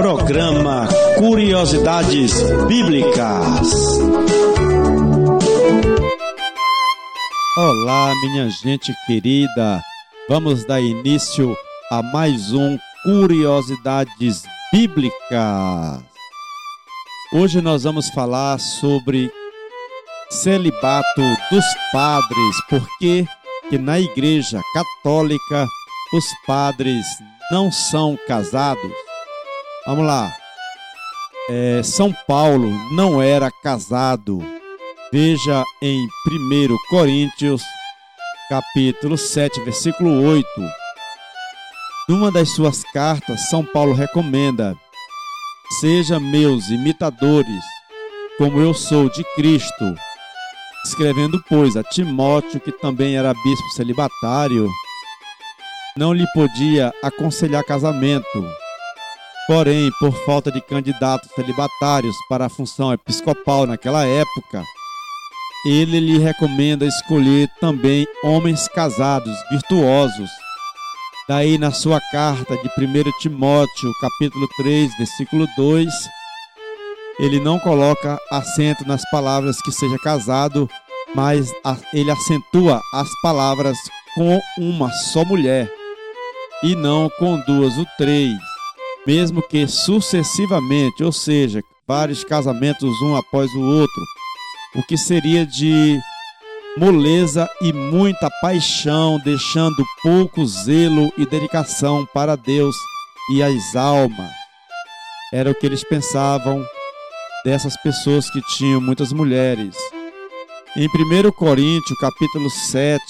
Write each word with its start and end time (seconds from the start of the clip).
Programa 0.00 0.88
Curiosidades 1.18 2.32
Bíblicas. 2.66 3.68
Olá, 7.54 8.14
minha 8.22 8.48
gente 8.48 8.94
querida. 9.06 9.82
Vamos 10.26 10.64
dar 10.64 10.80
início 10.80 11.54
a 11.90 12.02
mais 12.02 12.50
um 12.50 12.78
Curiosidades 13.02 14.44
Bíblicas. 14.72 16.02
Hoje 17.34 17.60
nós 17.60 17.84
vamos 17.84 18.08
falar 18.08 18.58
sobre 18.58 19.30
celibato 20.30 21.20
dos 21.50 21.64
padres, 21.92 22.56
porque 22.70 23.26
que 23.68 23.76
na 23.76 24.00
Igreja 24.00 24.62
Católica 24.72 25.66
os 26.14 26.24
padres 26.46 27.04
não 27.52 27.70
são 27.70 28.18
casados. 28.26 29.09
Vamos 29.90 30.06
lá. 30.06 30.32
É, 31.48 31.82
são 31.82 32.12
Paulo 32.12 32.70
não 32.94 33.20
era 33.20 33.50
casado. 33.50 34.38
Veja 35.12 35.64
em 35.82 36.06
1 36.28 36.76
Coríntios, 36.88 37.60
capítulo 38.48 39.18
7, 39.18 39.60
versículo 39.62 40.22
8. 40.28 40.46
Numa 42.08 42.30
das 42.30 42.50
suas 42.50 42.84
cartas, 42.92 43.48
São 43.48 43.64
Paulo 43.64 43.92
recomenda: 43.92 44.76
Seja 45.80 46.20
meus 46.20 46.68
imitadores, 46.68 47.64
como 48.38 48.60
eu 48.60 48.72
sou 48.72 49.10
de 49.10 49.24
Cristo. 49.34 49.96
Escrevendo, 50.84 51.42
pois, 51.48 51.76
a 51.76 51.82
Timóteo, 51.82 52.60
que 52.60 52.70
também 52.70 53.16
era 53.16 53.34
bispo 53.34 53.70
celibatário, 53.74 54.68
não 55.96 56.12
lhe 56.12 56.26
podia 56.32 56.92
aconselhar 57.02 57.64
casamento. 57.64 58.59
Porém, 59.46 59.90
por 59.98 60.12
falta 60.24 60.50
de 60.50 60.60
candidatos 60.60 61.30
celibatários 61.34 62.14
para 62.28 62.46
a 62.46 62.48
função 62.48 62.92
episcopal 62.92 63.66
naquela 63.66 64.04
época, 64.04 64.62
ele 65.64 66.00
lhe 66.00 66.18
recomenda 66.18 66.86
escolher 66.86 67.48
também 67.60 68.06
homens 68.22 68.68
casados, 68.68 69.36
virtuosos. 69.50 70.30
Daí, 71.28 71.58
na 71.58 71.70
sua 71.70 72.00
carta 72.12 72.56
de 72.56 72.68
1 72.68 73.18
Timóteo, 73.20 73.92
capítulo 74.00 74.48
3, 74.56 74.96
versículo 74.96 75.46
2, 75.56 75.92
ele 77.18 77.38
não 77.38 77.58
coloca 77.58 78.18
acento 78.30 78.86
nas 78.86 79.02
palavras 79.10 79.60
que 79.60 79.70
seja 79.70 79.98
casado, 79.98 80.68
mas 81.14 81.52
ele 81.92 82.10
acentua 82.10 82.80
as 82.94 83.08
palavras 83.20 83.76
com 84.14 84.40
uma 84.58 84.90
só 84.90 85.24
mulher 85.24 85.70
e 86.62 86.74
não 86.74 87.10
com 87.18 87.38
duas 87.40 87.76
ou 87.76 87.86
três, 87.96 88.32
mesmo 89.10 89.42
que 89.42 89.66
sucessivamente, 89.66 91.02
ou 91.02 91.10
seja, 91.10 91.60
vários 91.84 92.22
casamentos 92.22 93.02
um 93.02 93.16
após 93.16 93.52
o 93.56 93.60
outro, 93.60 94.04
o 94.76 94.84
que 94.84 94.96
seria 94.96 95.44
de 95.44 95.98
moleza 96.78 97.50
e 97.60 97.72
muita 97.72 98.30
paixão, 98.40 99.18
deixando 99.24 99.84
pouco 100.00 100.46
zelo 100.46 101.12
e 101.18 101.26
dedicação 101.26 102.06
para 102.14 102.36
Deus 102.36 102.76
e 103.32 103.42
as 103.42 103.74
almas. 103.74 104.30
Era 105.32 105.50
o 105.50 105.56
que 105.56 105.66
eles 105.66 105.82
pensavam 105.82 106.64
dessas 107.44 107.76
pessoas 107.78 108.30
que 108.30 108.40
tinham 108.56 108.80
muitas 108.80 109.12
mulheres. 109.12 109.74
Em 110.76 110.86
1 110.86 111.32
Coríntios, 111.32 111.98
capítulo 111.98 112.48
7, 112.48 113.00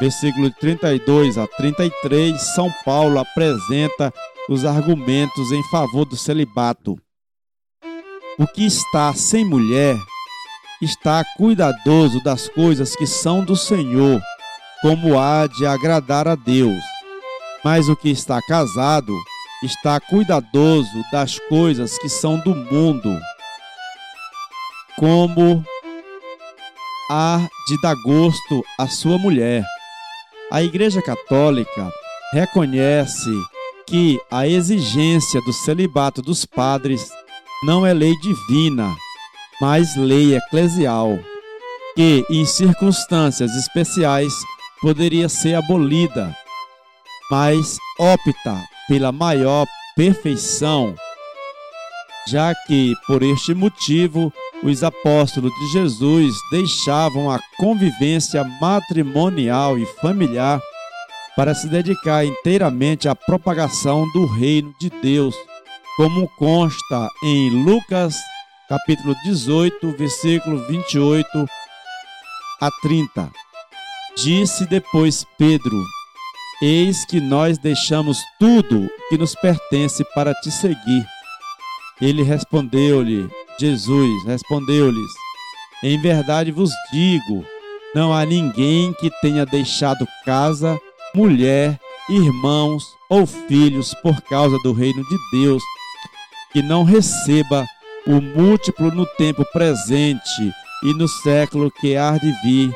versículo 0.00 0.52
32 0.52 1.36
a 1.36 1.48
33, 1.48 2.40
São 2.40 2.72
Paulo 2.84 3.18
apresenta 3.18 4.14
os 4.48 4.64
argumentos 4.64 5.52
em 5.52 5.62
favor 5.70 6.04
do 6.04 6.16
celibato. 6.16 6.96
O 8.38 8.46
que 8.46 8.66
está 8.66 9.12
sem 9.14 9.44
mulher 9.44 9.96
está 10.82 11.24
cuidadoso 11.36 12.22
das 12.22 12.48
coisas 12.48 12.94
que 12.94 13.06
são 13.06 13.44
do 13.44 13.56
Senhor, 13.56 14.20
como 14.82 15.18
há 15.18 15.46
de 15.46 15.66
agradar 15.66 16.28
a 16.28 16.34
Deus. 16.34 16.82
Mas 17.64 17.88
o 17.88 17.96
que 17.96 18.10
está 18.10 18.40
casado 18.42 19.12
está 19.62 19.98
cuidadoso 19.98 21.02
das 21.10 21.38
coisas 21.38 21.98
que 21.98 22.08
são 22.08 22.38
do 22.40 22.54
mundo 22.54 23.18
como 24.98 25.62
há 27.10 27.46
de 27.68 27.80
dar 27.82 27.94
gosto 27.96 28.64
à 28.78 28.88
sua 28.88 29.18
mulher. 29.18 29.62
A 30.50 30.62
Igreja 30.62 31.02
Católica 31.02 31.92
reconhece 32.32 33.30
que 33.86 34.20
a 34.30 34.46
exigência 34.46 35.40
do 35.42 35.52
celibato 35.52 36.20
dos 36.20 36.44
padres 36.44 37.08
não 37.62 37.86
é 37.86 37.94
lei 37.94 38.14
divina, 38.18 38.94
mas 39.60 39.96
lei 39.96 40.36
eclesial, 40.36 41.18
que 41.94 42.24
em 42.28 42.44
circunstâncias 42.44 43.54
especiais 43.56 44.34
poderia 44.80 45.28
ser 45.28 45.54
abolida, 45.54 46.36
mas 47.30 47.78
opta 47.98 48.60
pela 48.88 49.12
maior 49.12 49.66
perfeição, 49.94 50.94
já 52.28 52.54
que 52.66 52.94
por 53.06 53.22
este 53.22 53.54
motivo 53.54 54.32
os 54.62 54.82
apóstolos 54.82 55.52
de 55.52 55.72
Jesus 55.72 56.34
deixavam 56.50 57.30
a 57.30 57.38
convivência 57.58 58.42
matrimonial 58.60 59.78
e 59.78 59.86
familiar 60.00 60.60
para 61.36 61.54
se 61.54 61.68
dedicar 61.68 62.24
inteiramente 62.24 63.08
à 63.08 63.14
propagação 63.14 64.10
do 64.12 64.26
reino 64.26 64.74
de 64.80 64.88
Deus, 64.88 65.34
como 65.96 66.26
consta 66.38 67.08
em 67.22 67.50
Lucas 67.62 68.16
capítulo 68.68 69.14
18, 69.24 69.92
versículo 69.92 70.66
28 70.66 71.28
a 72.60 72.70
30. 72.82 73.30
Disse 74.16 74.66
depois 74.66 75.24
Pedro: 75.38 75.76
Eis 76.62 77.04
que 77.04 77.20
nós 77.20 77.58
deixamos 77.58 78.18
tudo 78.40 78.88
que 79.08 79.18
nos 79.18 79.34
pertence 79.34 80.02
para 80.14 80.34
te 80.34 80.50
seguir. 80.50 81.06
Ele 82.00 82.22
respondeu-lhe: 82.22 83.28
Jesus 83.60 84.24
respondeu-lhes: 84.24 85.10
Em 85.82 86.00
verdade 86.00 86.50
vos 86.50 86.70
digo, 86.90 87.44
não 87.94 88.12
há 88.12 88.24
ninguém 88.24 88.92
que 88.94 89.10
tenha 89.20 89.44
deixado 89.44 90.08
casa, 90.24 90.80
mulher, 91.16 91.80
irmãos 92.10 92.84
ou 93.08 93.26
filhos 93.26 93.94
por 94.02 94.20
causa 94.20 94.58
do 94.58 94.74
reino 94.74 95.02
de 95.08 95.16
Deus, 95.32 95.62
que 96.52 96.60
não 96.60 96.84
receba 96.84 97.64
o 98.06 98.20
múltiplo 98.20 98.92
no 98.92 99.06
tempo 99.06 99.42
presente 99.50 100.52
e 100.84 100.92
no 100.92 101.08
século 101.08 101.70
que 101.70 101.96
há 101.96 102.18
de 102.18 102.30
vir 102.44 102.70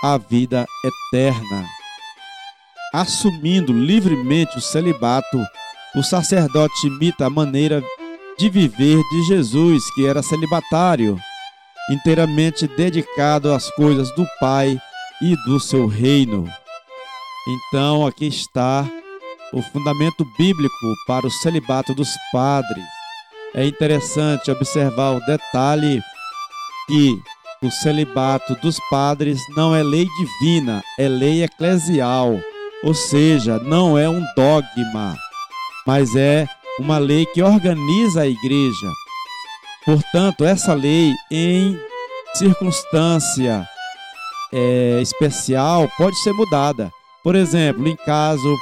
a 0.00 0.16
vida 0.16 0.64
eterna. 0.84 1.66
Assumindo 2.94 3.72
livremente 3.72 4.56
o 4.56 4.60
celibato, 4.60 5.44
o 5.96 6.04
sacerdote 6.04 6.86
imita 6.86 7.26
a 7.26 7.30
maneira 7.30 7.82
de 8.38 8.48
viver 8.48 9.02
de 9.10 9.22
Jesus, 9.24 9.92
que 9.92 10.06
era 10.06 10.22
celibatário, 10.22 11.18
inteiramente 11.90 12.68
dedicado 12.68 13.52
às 13.52 13.68
coisas 13.72 14.14
do 14.14 14.24
Pai 14.38 14.80
e 15.20 15.34
do 15.44 15.58
seu 15.58 15.88
reino. 15.88 16.48
Então, 17.46 18.06
aqui 18.06 18.26
está 18.26 18.88
o 19.52 19.60
fundamento 19.60 20.24
bíblico 20.38 20.94
para 21.06 21.26
o 21.26 21.30
celibato 21.30 21.94
dos 21.94 22.08
padres. 22.32 22.84
É 23.54 23.66
interessante 23.66 24.50
observar 24.50 25.16
o 25.16 25.20
detalhe 25.26 26.00
que 26.86 27.20
o 27.62 27.70
celibato 27.70 28.54
dos 28.56 28.78
padres 28.88 29.40
não 29.56 29.74
é 29.74 29.82
lei 29.82 30.06
divina, 30.18 30.82
é 30.98 31.08
lei 31.08 31.42
eclesial, 31.42 32.38
ou 32.82 32.94
seja, 32.94 33.58
não 33.58 33.98
é 33.98 34.08
um 34.08 34.24
dogma, 34.36 35.16
mas 35.86 36.14
é 36.16 36.48
uma 36.78 36.98
lei 36.98 37.26
que 37.26 37.42
organiza 37.42 38.22
a 38.22 38.26
igreja. 38.26 38.90
Portanto, 39.84 40.44
essa 40.44 40.74
lei, 40.74 41.12
em 41.30 41.76
circunstância 42.34 43.68
é, 44.52 45.00
especial, 45.02 45.90
pode 45.98 46.16
ser 46.22 46.32
mudada. 46.32 46.92
Por 47.22 47.36
exemplo, 47.36 47.86
em 47.86 47.96
caso 47.96 48.56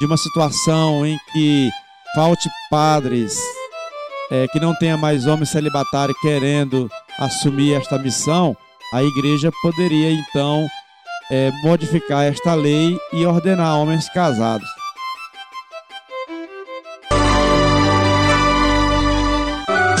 de 0.00 0.06
uma 0.06 0.16
situação 0.16 1.04
em 1.04 1.18
que 1.32 1.68
falte 2.14 2.48
padres, 2.70 3.38
é, 4.30 4.46
que 4.48 4.58
não 4.58 4.74
tenha 4.74 4.96
mais 4.96 5.26
homens 5.26 5.50
celibatários 5.50 6.18
querendo 6.20 6.88
assumir 7.18 7.74
esta 7.74 7.98
missão, 7.98 8.56
a 8.94 9.02
igreja 9.02 9.50
poderia 9.60 10.10
então 10.10 10.66
é, 11.30 11.50
modificar 11.62 12.24
esta 12.24 12.54
lei 12.54 12.98
e 13.12 13.26
ordenar 13.26 13.76
homens 13.76 14.08
casados. 14.08 14.77